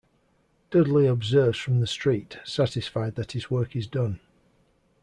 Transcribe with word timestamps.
Dudley 0.71 1.05
observes 1.05 1.59
from 1.59 1.79
the 1.79 1.85
street, 1.85 2.39
satisfied 2.43 3.13
that 3.17 3.33
his 3.33 3.51
work 3.51 3.75
is 3.75 3.85
done. 3.85 4.19